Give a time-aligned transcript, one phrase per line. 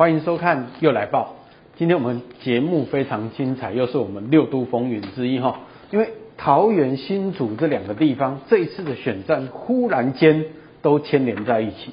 [0.00, 1.36] 欢迎收看《又来报》。
[1.76, 5.60] 今天我们节目非常精彩，又是我们六都风云之一哈。
[5.90, 10.46] 因为桃园、新竹这两个地方，这一次的选战忽然间
[10.80, 11.92] 都牵连在一起。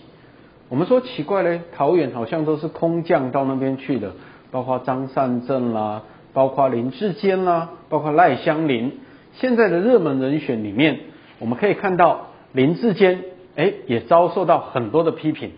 [0.69, 4.13] 我们说奇怪嘞，桃园好像都是空降到那边去的，
[4.51, 8.93] 包括张善政啦，包括林志坚啦，包括赖香林。
[9.33, 10.99] 现在的热门人选里面，
[11.39, 13.25] 我们可以看到林志坚，
[13.57, 15.51] 哎，也遭受到很多的批评。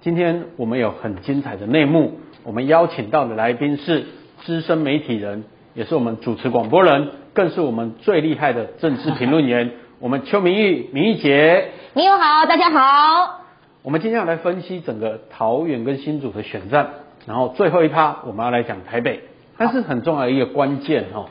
[0.00, 4.06] 今天我们有很精彩的内幕，我们邀请到的来宾是
[4.44, 5.42] 资深媒体人，
[5.74, 11.70] 也是我们主持广播人，更是我们最厉害的政治评论员， 我们邱明玉、明玉姐。
[11.94, 13.40] 你好，大家好。
[13.82, 16.90] 我们今天要来分析整个桃园跟新竹的选战，
[17.26, 19.22] 然后最后一趴我们要来讲台北，
[19.56, 21.26] 但是很重要的一个关键哈，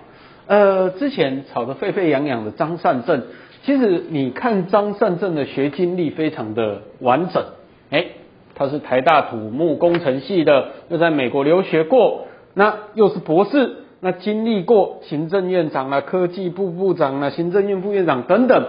[0.47, 3.27] 呃，之前吵得沸沸扬扬的张善政，
[3.63, 7.45] 其实你看张善政的学经历非常的完整，
[7.91, 8.07] 哎。
[8.57, 12.25] 他是台大土木工程系的，又在美国留学过，
[12.55, 18.65] 那又是博士，那经历过行政院长啊、科技部部长啊、行政院副院长等等，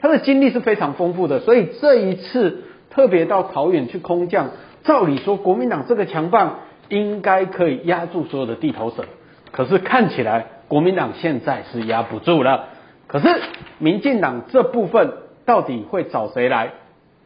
[0.00, 1.40] 他的经历是非常丰富的。
[1.40, 4.52] 所以这一次特别到桃园去空降，
[4.84, 9.04] 照理说国民党这个强棒应该可以压住所有的地头蛇，
[9.52, 12.68] 可是看起来国民党现在是压不住了。
[13.06, 13.28] 可是
[13.76, 15.12] 民进党这部分
[15.44, 16.70] 到底会找谁来？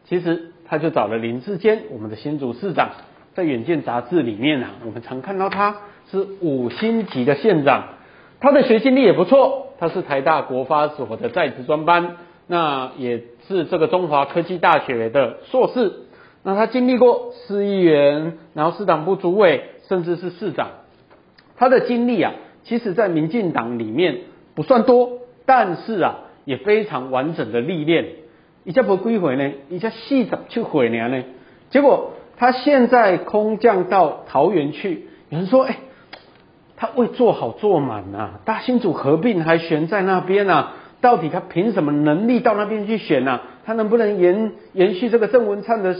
[0.03, 0.50] 其实。
[0.71, 2.91] 他就找了林志坚，我们的新竹市长，
[3.33, 5.75] 在《远见》杂志里面啊，我们常看到他
[6.09, 7.89] 是五星级的县长，
[8.39, 12.15] 他的学经历也不错，他是台大国发所的在职专班，
[12.47, 15.91] 那也是这个中华科技大学的硕士，
[16.41, 20.69] 那他经历过市议员，然后市党部主委，甚至是市长，
[21.57, 22.31] 他的经历啊，
[22.63, 24.19] 其实在民进党里面
[24.55, 28.20] 不算多，但是啊，也非常完整的历练。
[28.63, 31.23] 一下不归回呢，一下细长去回年呢。
[31.71, 35.77] 结果他现在空降到桃园去，有人说：“哎，
[36.77, 43.41] 他未做好做满啊，大新竹合并还悬在那边啊，到底他凭什么能力到那边去选呢、啊？
[43.65, 45.95] 他能不能延延续这个郑文灿的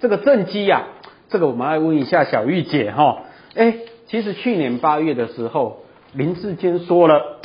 [0.00, 0.84] 这个政绩呀？”
[1.28, 3.24] 这个我们来问一下小玉姐哈。
[3.54, 3.74] 哎，
[4.06, 5.82] 其实去年八月的时候，
[6.14, 7.40] 林志坚说了，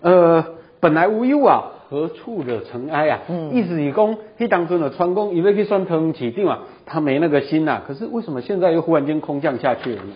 [0.00, 0.44] 呃，
[0.80, 1.72] 本来无忧啊。
[1.88, 3.20] 何处惹尘埃啊？
[3.28, 10.12] 嗯，意思以供，他当中的川工以为可以算腾起定嘛，他没那个心呐、可是为什么现在又忽然间空降下去了呢？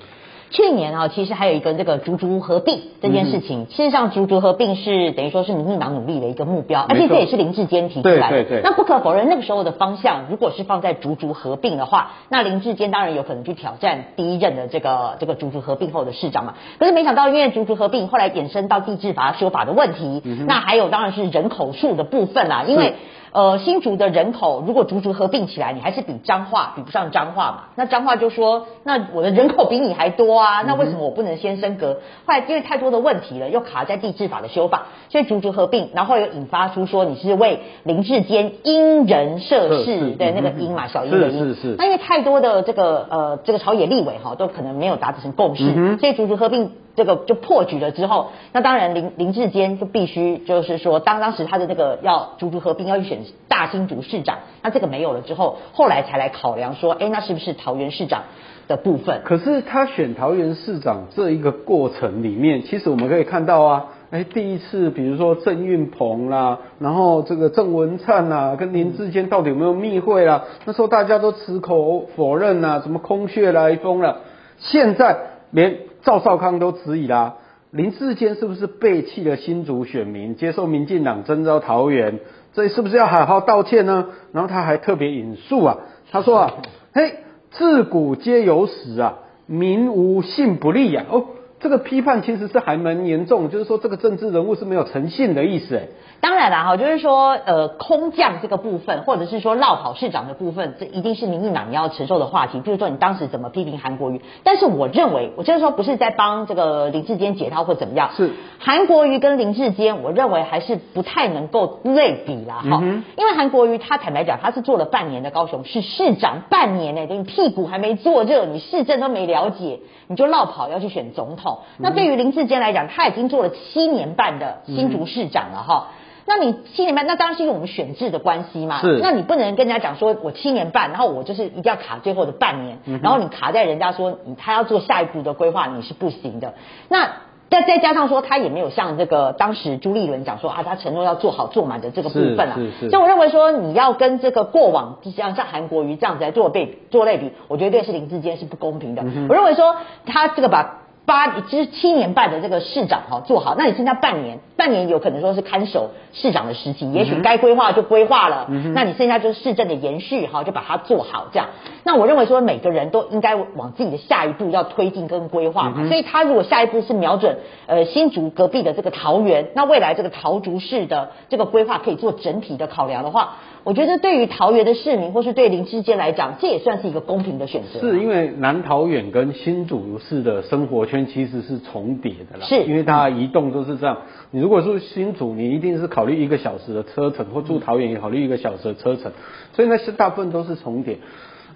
[0.51, 3.67] 去年啊，其实还有一个这个竹竹合并这件事情。
[3.67, 8.37] 事实上，竹竹合并是等于说是民进党努力的一个目标，而且这也是林志坚提出来的。
[8.37, 8.63] 对对对。
[8.65, 16.55] 那不可否认，那个时候的方向，如果是放在竹竹合并的话，那林志坚当然有可能去挑战第一任的这个这个竹竹合并后的市长嘛。
[16.81, 22.95] 可是没想到，因为竹竹合并后来衍生到地质法修法的问题，那还有当然是人口数的部分啦，因为。
[23.33, 27.59] 呃，新竹的人口如果竹竹合并起来，你还是比彰化比不上彰化嘛？
[27.77, 32.01] 那彰化就说，那我的人口比你还多啊，那为什么我不能先升格？
[32.27, 41.39] 后来因为太多的问题了，又卡在地质法的修法，所以竹竹合并，然后又引发出说你是为林志坚因人设事，对那个因嘛，小因的因。
[41.39, 41.75] 是是是。
[41.79, 46.73] 那因为太多的这个呃这个朝野立委哈，都可能没有达成共识，嗯、所以竹竹合并。
[46.97, 58.25] 这个就破局了之后，那当然林林志坚就必须就是说，当当时他的那个要竹竹合并要去选大新竹市长，那这个没有了之后，后来才来考量说，哎，那是不是桃园市长
[58.67, 59.23] 的部分？
[59.25, 70.45] 可是他选桃园市长这一个过程里面，其实我们可以看到啊，哎，第一次比如说郑运鹏啦，然后这个郑文灿啊，跟林志坚到底有没有密会啦？
[70.65, 74.23] 那时候大家都矢口否认啊，什么空穴来风了，
[74.59, 75.17] 现在
[75.53, 75.90] 连。
[76.03, 77.35] 赵少康都质疑啦，
[77.71, 82.21] 林志坚是不是背弃了新竹选民，接受民进党征召桃园，
[82.53, 84.07] 这是不是要好好道歉呢？
[84.33, 85.79] 然后他还特别引述啊，
[86.11, 86.55] 他说啊，
[86.93, 87.17] 嘿，
[87.51, 91.25] 自古皆有史啊，民无信不立呀，哦。
[91.61, 95.89] 这个批判其实是还蛮严重，就是说这个政治人物是没有诚信的意思哎。
[96.23, 102.61] 当然啦哈，就是说呃空降这个部分，或者是说绕跑市长的部分，这一定是民进党你要承受的话题。
[102.61, 108.11] 比如说你当时怎么批评韩国瑜，但是我认为我就是说不是在帮这个林志坚解套或怎么样。
[108.17, 121.50] 是韩国瑜跟林志坚，我认为还是不太能够类比啦哈，嗯、因为韩国瑜他坦白讲他是做了半年的高雄市市长，半年呢，等于屁股还没坐热，你市政都没了解，你就绕跑要去选总统。
[121.79, 125.89] 那对于林志坚来讲，他已经做了七年半的新竹市长了哈。
[126.27, 128.81] 那你七年半，那当然是因为我们选制的关系嘛。
[128.83, 129.01] 是。
[129.03, 136.55] 那你不能跟人家讲说，我七年半，然后我就是一定要卡最后的半年，然后你卡在人家说你他要做下一步的规划，你是不行的。
[136.89, 137.11] 那
[137.49, 142.55] 再再加上说，他也没有像这个当时朱立伦讲说啊，他承诺要做好做满的这个部分啊。
[142.79, 149.03] 所以我认为说，你要跟这个过往像像韩国瑜这样子来做对做类比，我觉得对是林志坚是不公平的。
[149.03, 149.75] 嗯、我认为说，
[150.07, 150.77] 他这个把。
[151.07, 161.49] 八就是七年半的这个市长哈做好，那你剩下半年，半年有可能说是看守市长的时期，也许该规划就规划了，嗯、那你剩下就是市政的延续哈，就把它做好这样。
[161.83, 173.39] 那我认为说每个人都应该往自己的下一步要推进跟规划嘛，嗯、所以他如果下一步是瞄准呃新竹隔壁的这个桃园，那未来这个桃竹市的这个规划可以做整体的考量的话。
[173.63, 177.79] 我觉得对于桃园的市民，或是对林志坚来讲，这也算是一个公平的选择。
[177.79, 182.47] 是因为南桃园跟新竹市的生活圈其实是重叠的啦。
[182.47, 183.99] 是，因为大家移动都是这样。
[184.33, 189.13] 你如果说新竹，你一定是考虑一个小时的车程，或住桃园也考虑一个小时的车程，
[189.53, 190.99] 所以那些大部分都是重叠。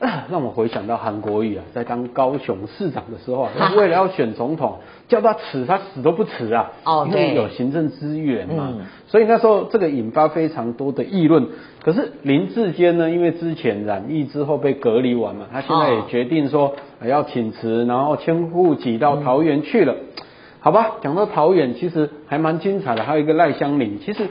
[0.31, 4.79] 让我回想到韩国瑜啊，在当高雄市长的时候啊，为了要选总统，
[5.09, 6.73] 叫他辞，他死都不辞啊。
[6.85, 8.69] 哦，因为有行政资源嘛。
[8.73, 8.87] 嗯。
[9.07, 11.47] 所以那时候这个引发非常多的议论。
[11.83, 16.75] 可是林志坚呢，因为之前染疫之后被隔离完嘛，他现在也决定说
[17.05, 19.95] 要请辞，然后迁户籍到桃园去了。
[19.95, 20.25] 嗯。
[20.61, 23.05] 好吧，讲到桃园，其实还蛮精彩的。
[23.05, 24.29] 还有一个赖香伶，其实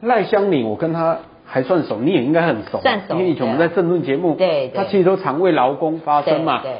[0.00, 1.18] 赖香伶，我跟他。
[1.50, 6.60] 还算熟，你也应该很熟，熟，因为以前我们在政论节目，对，他其实都常为劳工发声嘛。
[6.60, 6.76] 对，对，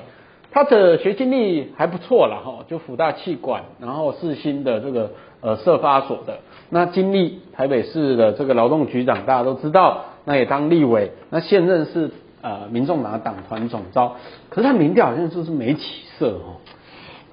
[0.52, 12.10] 他的学经历还不错了哈，就辅大气管，然后世新的这个呃社发所的，那经历台北市的这个劳动局长，大家都知道，那也当立委，那现任是
[12.42, 14.16] 呃民众党的党团总召，
[14.50, 16.60] 可是他民调好像就是没起色哦。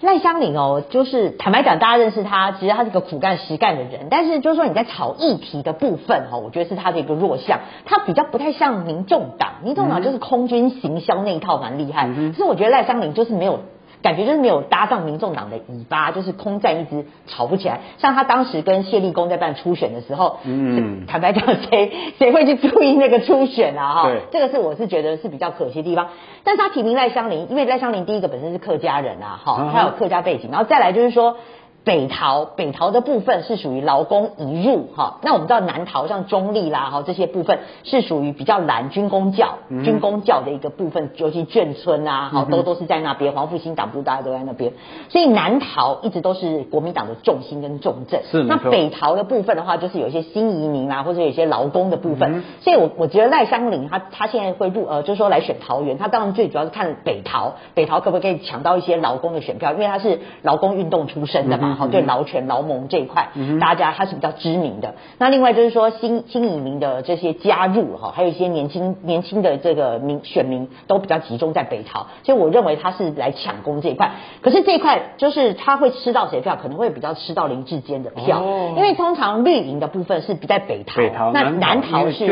[0.02, 4.08] 赖香林哦，就是坦白讲，大家认识他，其实他是个苦干实干的人。
[4.10, 7.60] 但是就是说你在炒议题的部分哈，我觉得是他的一个弱项。
[7.86, 12.08] 他比较不太像民众党，民众党就是空军行销那一套蛮厉害。
[12.08, 13.62] 可是我觉得赖香林就是没有。
[14.06, 17.80] 感觉就是没有搭上民众党的尾巴，就是空战一直吵不起来。
[17.98, 23.94] 像他当时跟谢立功在办初选的时候，嗯，坦白讲，谁谁会去注意那个初选啊？
[23.96, 26.10] 哈，这个是我是觉得是比较可惜的地方。
[26.44, 31.38] 但是他提名赖香林，因为赖香林第一个本身是客家人啊，哈，他有客家背景，然后再来就是说。
[31.86, 44.74] 北桃北桃的部分是属于劳工移入哈，那我们知道南桃像中立啦哈，这些部分是属于比较蓝军工教、嗯、军工教的一个部分，尤其眷村啊，好都都是在那边，黄复兴党部大家都在那边，
[45.10, 48.22] 所以南桃一直都是国民党的重心跟重镇。
[48.32, 52.38] 是，那北桃的部分的话，就是有一些新移民啊，或者有一些劳工的部分。
[52.38, 61.74] 嗯、所以我我觉得赖香林他他现在会入呃，就是说来选桃园，他当然最主要是看北桃，北桃可不可以抢到一些劳工的选票，因为他是劳工运动出身的嘛。
[61.74, 64.96] 嗯好，对劳权劳盟这一块，嗯，大家他是比较知名的。
[65.18, 74.12] 那另外就是说新新移民的这些加入哈，还有一些年轻年轻的这个民选民都比较集中在北桃，所以我认为他是来抢攻这一块。
[74.42, 82.26] 可是这一块就是他会吃到谁票，可能会比较吃到林志坚的票，哦，因为通常绿营的部分是比在北桃，北桃那南桃是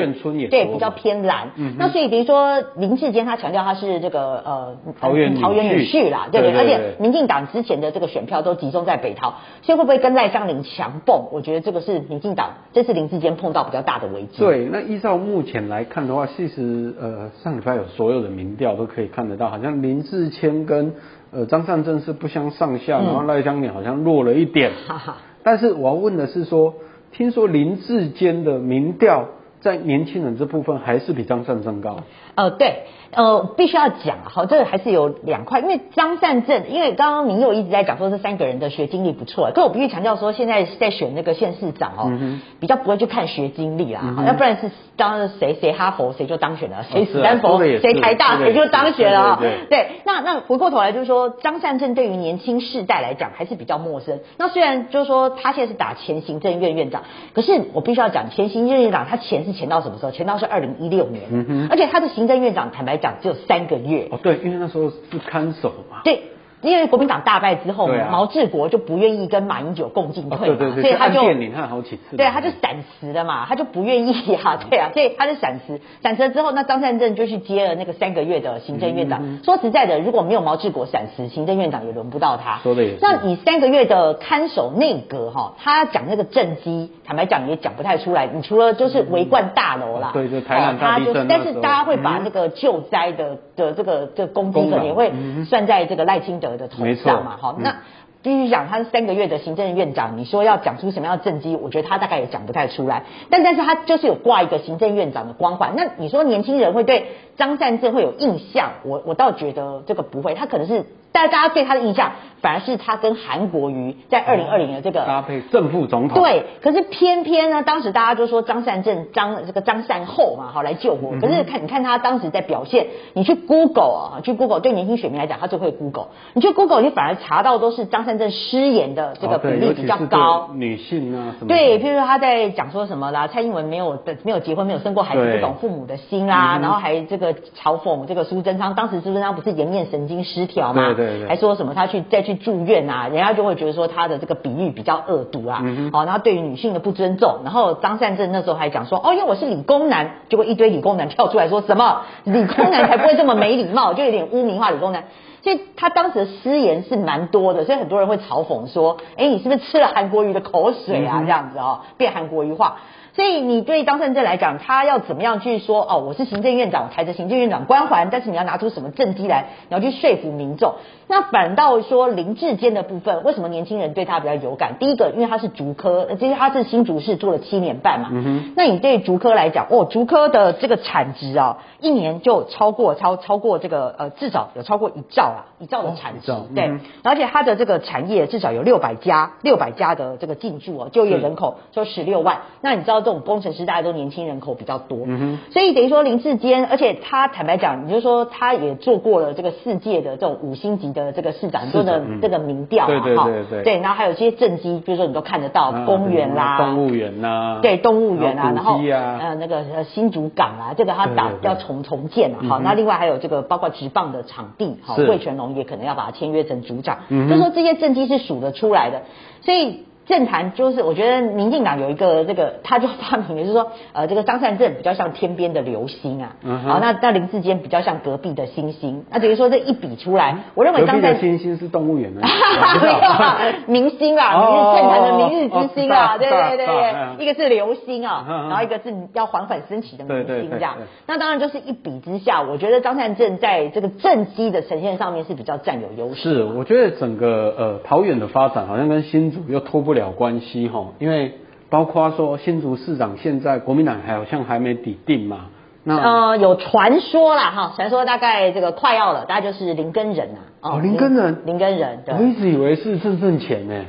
[0.49, 1.75] 对比较偏蓝，嗯。
[1.77, 6.57] 那所以比如说林志坚他强调他是这个呃桃园桃园女婿啦，对不对？
[6.57, 9.32] 而且民进党之前的这个选票都集中在北桃。
[9.61, 11.29] 所以会不会跟赖香林强蹦？
[11.31, 14.39] 我觉得这个是民进党这次林志坚碰到比较大的危机。
[14.39, 20.93] 对，那依照目前来看的话，其实呃上礼拜有所有的民调都可以看得到，好像林志坚跟
[21.31, 24.71] 呃张善政是不相上下，嗯、然后赖香林好像弱了一点。
[24.87, 25.17] 哈哈。
[25.43, 26.73] 但是我要问的是说，
[27.11, 29.25] 听说林志坚的民调
[29.59, 31.99] 在年轻人这部分还是比张善政高？
[32.35, 32.83] 呃，对。
[33.15, 54.21] 呃，必须要讲好，这个还是有两块，因为张善政，因为刚刚民佑一直在讲说这三个人的学经历不错，可我必须强调说，现在在选那个县市长哦、嗯，比较不会去看学经历啦，嗯、要不然是当谁谁哈佛谁就当选了，谁史丹佛谁台大谁就当选了啊，对，那那回过头来就是说，张善政对于年轻世代来讲还是比较陌生。
[54.39, 60.11] 那虽然就是说他现在是打前行政院院长，可是我必须要讲前行政院长他前是前到什么时候？
[60.11, 66.01] 前到是二零一六年、嗯，而且他的行政院长坦白讲只有三个月哦，对，因为那时候是看守嘛。
[66.03, 66.32] 对。
[66.63, 71.21] 因为国民党大败之后，啊、毛治国就不愿意跟马英九共进退嘛，哦、对对对，所以他就
[71.53, 79.19] 看好几次，对，他就闪辞了嘛，他就不愿意啊，对啊，所以他就闪辞，闪辞了之后，那张善政就去接了那个三个月的行政院长。
[79.23, 82.59] 嗯、说实在的，如果没有毛治国闪辞，行政院长也轮不到他。
[82.63, 82.99] 说的也是。
[83.01, 88.27] 那你三个月的看守内阁哈，他讲那个政绩，坦白讲也讲不太出来。
[88.27, 95.11] 你除了就是围冠大楼啦，对、嗯、对，台湾大地震，就是，但是大家会把那个救灾的的这个这个功绩可能也会
[95.45, 97.37] 算在这个赖清德的头上嘛。
[97.37, 97.75] 好，那
[98.23, 103.03] 必须讲他是三个月的行政院长，你说要讲出什么样的政绩，我觉得他大概也讲不太出来。
[103.29, 105.73] 但但是他就是有挂一个行政院长的光环。
[105.75, 108.71] 那你说年轻人会对张善政会有印象？
[108.83, 112.11] 我我倒觉得这个不会，他可能是大家大家对他的印象
[112.41, 116.21] 反而是他跟韩国瑜在二零二零的这个搭配正副总统。
[116.21, 121.15] 对，可是偏偏呢，当时大家就说张善政张这个张善后嘛，好来救火。
[121.19, 126.07] 可是看你看他当时在表现，你去 Google 啊，去 Google 对年轻选民来讲，他就会 Google。
[126.33, 130.49] 你去 Google，你反而查到都是张善政失言的这个比例比较高。
[130.53, 131.47] 女性啊什么？
[131.47, 140.93] 对，譬如说他在讲说什么啦，蔡英文没有的没有结婚，没有生过孩子，不懂父母的心啦，然后还这个嘲讽这个苏贞昌，当时苏贞昌不是颜面神经失调吗？
[140.93, 152.01] 对对对，还说什么他去再去住院啊，人家就会觉得说他的这个比喻比较恶毒啊，哦，然后对于女性的不尊重，然后张善政那时候还讲说，哦，因为我是理工男，结果一堆理工男跳出来说什么？
[152.25, 155.03] 理工男才不会这么没礼貌，就有点污名化理工男，
[155.43, 161.21] 所以他当时的失言是蛮多的，所以很多人会嘲讽说，哎，你是不是吃了韩国瑜的口水啊？
[161.21, 162.77] 这样子哦，变韩国瑜化。
[163.15, 165.99] 所以你对张善政来讲，他要怎么样去说哦？
[165.99, 170.73] 我是行政院长，我抬着行政院长光环，但是你要拿出什么政绩来，你要去说服民众。
[171.07, 174.77] 那反倒说林志坚的部分，为什么年轻人对他比较有感？
[174.79, 178.09] 第一个，因为他是竹科，其实他是新竹市做了七年半嘛。
[178.11, 178.53] 嗯哼。
[178.57, 186.31] 那你对竹科来讲，哦，竹科的这个产值啊，一年就超过超超过这个呃，至少有超过一兆啊，一兆的产值。
[186.31, 186.71] 哦嗯、对。
[187.03, 192.39] 而且它的这个产业至少有六百家，六百家的这个进驻哦，就业人口就十六万。
[192.61, 193.02] 那你知道？
[193.03, 195.05] 这种工程师大家都年轻人口比较多，
[195.51, 203.63] 所以等于说林志坚，而且他坦白讲，你就说他也做过了这个世界的这种五星级的这个市长，很多的这个民调嘛，哈，对对对。
[203.63, 219.01] 对，然后还有一些政绩，比如说你都看得到，公园啦，动物园呐，对，动物园啊，然后呃那个新竹港啊，这个他打要重重建啊，好，那另外还有这个包括直棒的场地，好，魏全龙也可能要把它签约成组长，就说这些政绩是数得出来的，
[219.41, 219.85] 所以。
[220.05, 240.75] 政坛就是，我觉得民进党有一个这个，他就发明的就是说，呃，这个张善政比较像天边的流星啊，好、uh 那那林志坚比较像隔壁的星星，那等于说这一比出来，我认为张善政星星是动物园 的，没有啊，明星啊，明日政坛的明日之星啊，对对对对，一个是流星啊，然后一个是要缓缓升起的明星这样，
[241.07, 246.21] 那当然就是一比之下，我觉得张善政在这个政绩的呈现上面是比较占有优势。
[246.21, 251.33] 是，我觉得整个呃桃园的发展好像跟新竹又脱不了关系哈，因为
[251.69, 255.45] 包括说新竹市长现在国民党好像还没底定嘛，
[255.83, 263.85] 那呃有传说啦哈，传说大概这个快要了，大概就是林根仁啊，哦林根仁，林根仁，对，我一直以为是郑正干呢，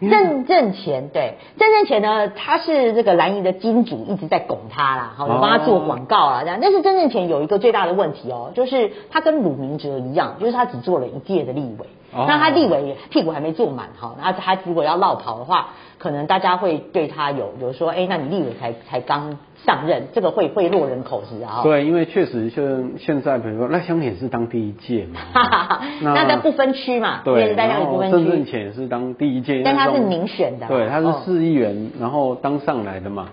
[0.00, 11.86] 郑正干对，郑正干呢他是这个蓝营的金主，一直在拱他啦，好，有帮他做广告啊这样，但是郑正干有一个最大的问题哦，就是他跟鲁明哲一样，就是他只做了一届的立委。
[12.26, 15.68] 那他立委屁股还没坐满哈，那他如果要落跑的话，
[15.98, 21.60] 可能大家会对他有有说，哎，那你立委才才刚上任，这个会会落人口实啊。
[21.64, 22.62] 对，因为确实就
[22.98, 25.20] 现在，比如说赖香也是当第一届嘛，
[26.02, 33.28] 那在不分区嘛，对，然后郑正前也是当第一届，但他是民选的，对，他是市议员，然后当上来的嘛。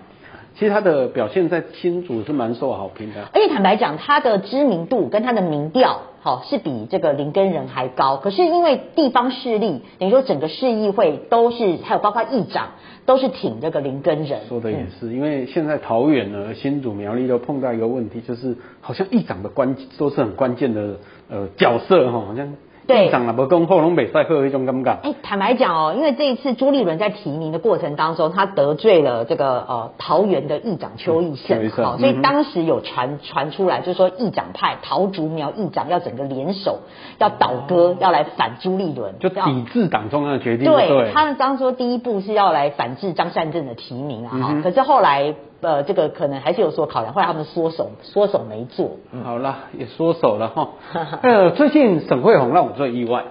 [0.56, 8.16] 其实他的表现在新竹是蛮受好评的，而且坦白讲，他的知名度跟他的民调，好是比这个林根人还高。
[8.18, 12.68] 可是因为地方势力，等于说整个市议会都是，还有包括议长
[13.04, 14.42] 都是挺这个林根人。
[14.48, 20.96] 说的也是，嗯、因为现在桃园呢、新竹、苗栗都碰到一个问题，就是好像议长的关都是很关键的
[21.28, 22.54] 呃角色哈，好像。
[22.86, 24.98] 对，长了不公后龙北赛会有一种尴尬。
[25.02, 36.80] 哎，坦白讲哦，因为这一次朱立伦在提名的过程当中，他得罪了这个呃桃园的议长邱奕胜，好，所以当时有传传出来，就是说议长派桃竹苗议长要整个联手，
[37.18, 40.70] 要倒戈，要来反朱立伦，就抵制党中央的决定。
[40.70, 45.34] 对，他们当初第一步是要来反制张善政的提名啊，哈，可是后来。
[45.64, 48.98] 呃，这个可能还是有所考量，后来他们缩手，缩手没做。
[49.12, 50.68] 嗯、好了，也缩手了哈。
[51.22, 53.24] 呃，最近沈慧虹让我最意外，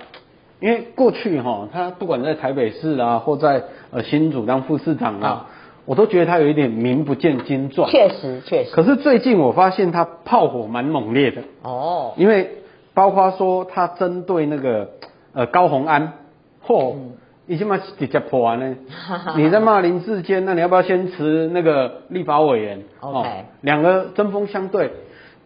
[0.60, 5.54] 因为过去哈，他不管在台北市啊，或在呃新竹当副市长啊，嗯、
[5.86, 7.88] 我都觉得他有一点名不见经传。
[7.92, 8.72] 确实，确实。
[8.74, 11.44] 可是最近我发现他炮火蛮猛烈的。
[11.62, 12.14] 哦。
[12.18, 12.50] 因为
[12.96, 14.90] 包括说他针对那个
[15.34, 16.14] 呃高虹安，
[16.64, 17.12] 或、嗯
[17.46, 18.76] 你起码直接破完呢？
[19.38, 24.92] 你在骂林志坚，那你要不要先辞那个立法委员？OK，两个针锋相对。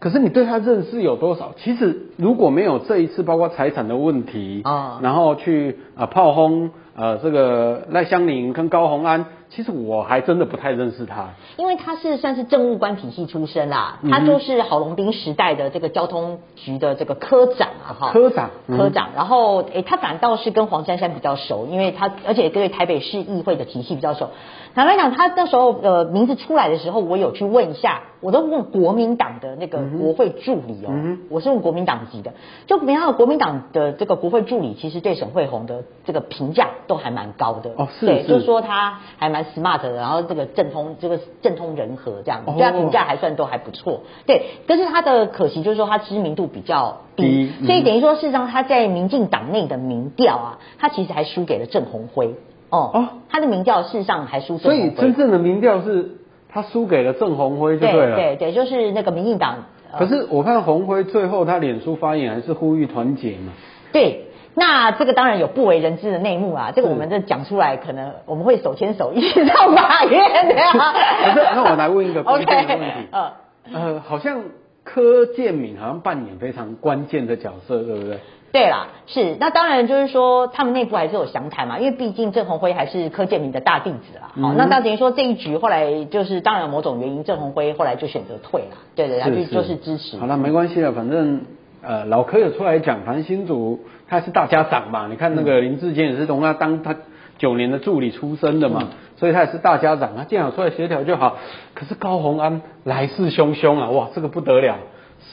[0.00, 1.54] 可是你对他认识有多少？
[1.56, 9.26] 其实如果没有这一次，包括财产的问题啊，然后去啊炮轰呃这个赖香林跟高鸿安。
[9.50, 19.08] 其实我还真的不太认识他，因为他是算是政务官体系出身啦，他就是郝龙斌时代的这个交通局的这个科长啊，哈，科长，科长。
[19.16, 24.30] 然后，诶，他反倒是跟黄珊珊比较熟，因为他而且对台北市议会的体系比较熟。
[24.74, 30.92] 坦白讲，他那时候呃名字出来的时候，我有去问一下，我都问国民党的那个国会助理哦，
[31.30, 32.34] 我是问国民党籍的。
[32.66, 37.70] 就没想到国民党的这个国会助理，其实对沈慧虹的这个评价都还蛮高的。
[37.76, 44.02] 哦，是，对，就说他还蛮 smart 的，然后这个政通这个政通人和这样，对他评价还算都还不错。
[44.26, 52.34] 对，但是他的可惜就是说他知名度比较低，所以等于说事实上他在民进党内的民调啊，他其实还输给了郑鸿辉。
[52.70, 56.18] 哦哦，他的民调事实上还输，所以真正的民调是
[56.50, 58.16] 他输给了郑鸿辉就对了。
[58.16, 59.64] 对对对，就是那个民进党。
[59.98, 63.54] 可是我看鸿辉最后他脸书发言还是呼吁团结嘛。
[63.90, 64.26] 对，
[64.58, 70.54] 那这个当然有不为人知的内幕啊，这个我们这讲出来，可能我们会手牵手一起上法院的。
[70.54, 73.32] 可是那我来问一个 关键的问题，呃
[73.72, 74.40] 呃，好像
[74.84, 78.18] 柯建敏好像扮演非常关键的角色，对不对？
[78.50, 84.30] 对啦，是那当然就是说，他们内部还是有详谈嘛，因为毕竟郑鸿辉还是柯建铭的大弟子啦。
[84.40, 88.78] 好、那那等于说这一局后来就是当然有某种原因，郑鸿辉后来就选择退了。
[88.96, 90.16] 对对，他就就是支持。
[90.16, 91.42] 好了，没关系了，反正
[91.82, 96.96] 呃老柯有出来讲，反正新竹他是大家长嘛，你看那个林志坚也是从他当他
[97.36, 101.36] 九年的助理出身的嘛，嗯、所以他也是大家长，他见好出来协调就好。
[101.74, 104.76] 可是高虹安来势汹汹啊，哇，这个不得了。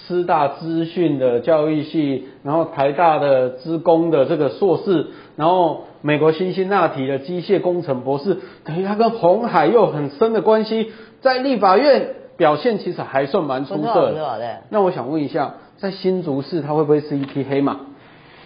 [0.07, 10.91] 师大资讯的教育系，然后台大的资工的这个硕士，然后美国辛辛那提的机械工程博士，等于他跟红海又很深的关系，
[11.21, 14.61] 在立法院表现其实还算蛮出色的。
[14.69, 17.77] 那我想问一下，在新竹市他会不会是一匹黑马？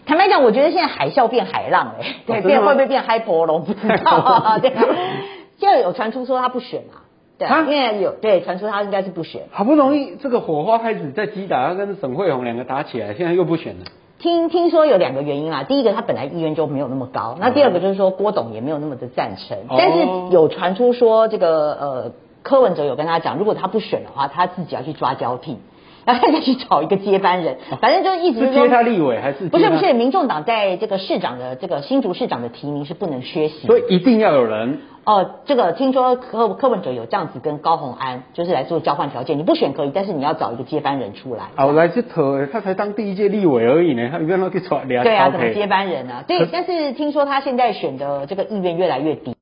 [0.09, 4.57] 坦白讲，我觉得现在海啸变海浪哎、欸，对，变会不会变嗨波龙 不知道。
[4.59, 4.73] 对，
[5.59, 7.05] 现在有传出说他不选啊。
[7.37, 13.85] 对，因为有对传出他应该是不选，好不容易这个火花开始在击打，他跟沈慧虹两个打起来，现在又不选了。
[14.17, 19.99] 听听说有两个原因啊，第一个他本来意愿就没有那么高，那第二个就是说郭董也没有那么的赞成，哦、但是
[20.31, 22.11] 有传出说这个呃
[22.41, 25.59] 柯文哲有跟他讲，如果他不选的话，他自己要去抓交替。
[26.05, 29.93] 然后再去找一个接班人，反正就一直接他立委还是不是不是？
[29.93, 34.79] 民众党在这个市长的这个新竹市长的提名是不能缺席，所以一定要有人。
[35.03, 41.45] 哦，这个听说柯柯文哲有这样子跟高虹安就是来做交换条件，你不选可以，但是你要找一个接班人出来。
[41.55, 45.03] 好，来这头他才当第一届立委而已呢，他不要去找两。
[45.03, 46.23] 对啊，怎么接班人啊？
[46.27, 49.35] 对，但是听说他现在选的这个意愿越来越低。